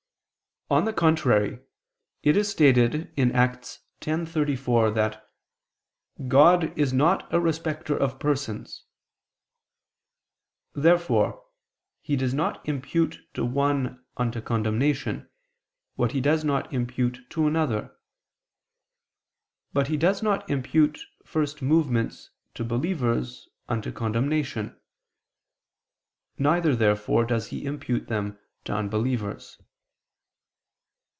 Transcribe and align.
On 0.69 0.85
the 0.85 0.93
contrary, 0.93 1.59
It 2.23 2.37
is 2.37 2.47
stated 2.49 3.11
in 3.17 3.33
Acts 3.33 3.79
10:34 3.99 4.95
that 4.95 5.29
"God 6.29 6.71
is 6.79 6.93
not 6.93 7.27
a 7.33 7.41
respecter 7.41 7.97
of 7.97 8.19
persons." 8.21 8.85
Therefore 10.73 11.43
he 11.99 12.15
does 12.15 12.33
not 12.33 12.65
impute 12.65 13.19
to 13.33 13.43
one 13.43 14.05
unto 14.15 14.39
condemnation, 14.39 15.29
what 15.95 16.13
He 16.13 16.21
does 16.21 16.45
not 16.45 16.71
impute 16.71 17.29
to 17.31 17.47
another. 17.47 17.93
But 19.73 19.87
he 19.89 19.97
does 19.97 20.23
not 20.23 20.49
impute 20.49 21.01
first 21.25 21.61
movements 21.61 22.29
to 22.53 22.63
believers, 22.63 23.49
unto 23.67 23.91
condemnation. 23.91 24.79
Neither 26.37 26.77
therefore 26.77 27.25
does 27.25 27.47
He 27.47 27.65
impute 27.65 28.07
them 28.07 28.39
to 28.63 28.71
unbelievers. 28.73 29.59